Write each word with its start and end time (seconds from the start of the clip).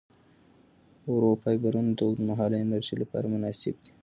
ورو 1.13 1.29
فایبرونه 1.41 1.91
د 1.93 1.99
اوږدمهاله 2.05 2.55
انرژۍ 2.63 2.95
لپاره 3.01 3.25
مناسب 3.33 3.75
دي. 3.83 3.91